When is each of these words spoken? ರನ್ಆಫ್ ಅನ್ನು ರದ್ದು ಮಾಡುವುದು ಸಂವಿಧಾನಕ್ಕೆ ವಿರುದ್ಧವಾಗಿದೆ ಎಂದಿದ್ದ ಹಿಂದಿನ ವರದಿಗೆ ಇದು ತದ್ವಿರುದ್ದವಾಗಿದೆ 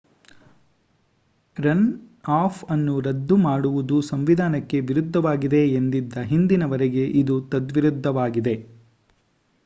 ರನ್ಆಫ್ 1.57 2.61
ಅನ್ನು 2.69 2.95
ರದ್ದು 2.99 3.35
ಮಾಡುವುದು 3.39 3.97
ಸಂವಿಧಾನಕ್ಕೆ 4.09 4.77
ವಿರುದ್ಧವಾಗಿದೆ 4.87 5.61
ಎಂದಿದ್ದ 5.73 6.23
ಹಿಂದಿನ 6.31 6.65
ವರದಿಗೆ 6.65 7.05
ಇದು 7.21 7.37
ತದ್ವಿರುದ್ದವಾಗಿದೆ 7.51 8.55